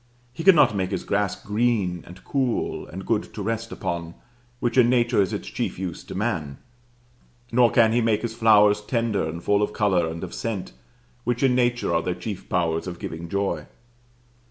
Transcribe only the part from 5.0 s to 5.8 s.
is its chief